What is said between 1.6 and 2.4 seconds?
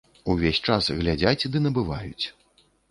набываюць.